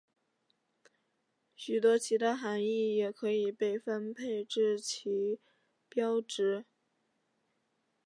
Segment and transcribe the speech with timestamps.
[1.55, 5.39] 许多其他含意也可以被分配至旗
[5.89, 6.65] 标值。